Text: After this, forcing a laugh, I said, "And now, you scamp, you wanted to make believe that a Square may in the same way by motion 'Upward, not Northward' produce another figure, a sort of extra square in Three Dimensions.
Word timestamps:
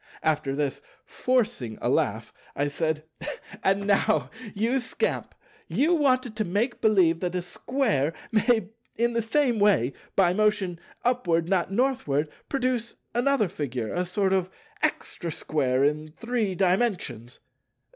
After 0.23 0.55
this, 0.55 0.81
forcing 1.05 1.77
a 1.79 1.87
laugh, 1.87 2.33
I 2.55 2.69
said, 2.69 3.03
"And 3.63 3.85
now, 3.85 4.31
you 4.55 4.79
scamp, 4.79 5.35
you 5.67 5.93
wanted 5.93 6.35
to 6.37 6.43
make 6.43 6.81
believe 6.81 7.19
that 7.19 7.35
a 7.35 7.41
Square 7.43 8.13
may 8.31 8.69
in 8.97 9.13
the 9.13 9.21
same 9.21 9.59
way 9.59 9.93
by 10.15 10.33
motion 10.33 10.79
'Upward, 11.05 11.47
not 11.47 11.71
Northward' 11.71 12.31
produce 12.49 12.95
another 13.13 13.47
figure, 13.47 13.93
a 13.93 14.03
sort 14.03 14.33
of 14.33 14.49
extra 14.81 15.31
square 15.31 15.83
in 15.83 16.13
Three 16.17 16.55
Dimensions. 16.55 17.37